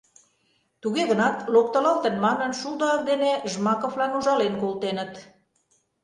[0.81, 5.13] Туге гынат, локтылалтын манын, шулдо ак дене Жмаковлан ужален колтеныт.